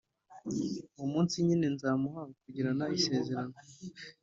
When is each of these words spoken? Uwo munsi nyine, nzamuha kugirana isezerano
Uwo 0.97 1.07
munsi 1.13 1.35
nyine, 1.45 1.65
nzamuha 1.75 2.21
kugirana 2.41 2.85
isezerano 2.97 3.55